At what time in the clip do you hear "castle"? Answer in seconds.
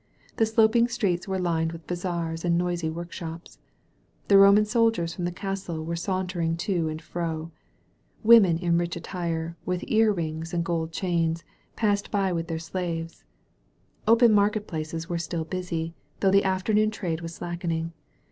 5.31-5.85